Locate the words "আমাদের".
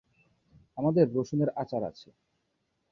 0.77-1.05